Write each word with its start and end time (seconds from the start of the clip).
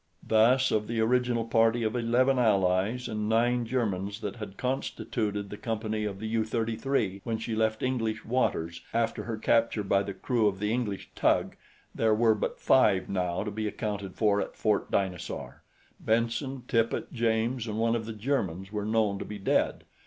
Thus 0.27 0.71
of 0.71 0.87
the 0.87 0.99
original 0.99 1.45
party 1.45 1.83
of 1.83 1.95
eleven 1.95 2.39
Allies 2.39 3.07
and 3.07 3.29
nine 3.29 3.67
Germans 3.67 4.21
that 4.21 4.37
had 4.37 4.57
constituted 4.57 5.51
the 5.51 5.57
company 5.57 6.05
of 6.05 6.19
the 6.19 6.27
U 6.29 6.43
33 6.43 7.21
when 7.23 7.37
she 7.37 7.53
left 7.55 7.83
English 7.83 8.25
waters 8.25 8.81
after 8.95 9.25
her 9.25 9.37
capture 9.37 9.83
by 9.83 10.01
the 10.01 10.15
crew 10.15 10.47
of 10.47 10.57
the 10.57 10.71
English 10.73 11.11
tug 11.13 11.55
there 11.93 12.15
were 12.15 12.33
but 12.33 12.59
five 12.59 13.09
now 13.09 13.43
to 13.43 13.51
be 13.51 13.67
accounted 13.67 14.15
for 14.15 14.41
at 14.41 14.55
Fort 14.55 14.89
Dinosaur. 14.89 15.61
Benson, 15.99 16.63
Tippet, 16.67 17.13
James, 17.13 17.67
and 17.67 17.77
one 17.77 17.95
of 17.95 18.07
the 18.07 18.13
Germans 18.13 18.71
were 18.71 18.85
known 18.85 19.19
to 19.19 19.25
be 19.25 19.37
dead. 19.37 19.83